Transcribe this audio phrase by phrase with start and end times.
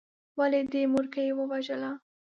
[0.39, 1.91] ولې دې مورکۍ ووژله.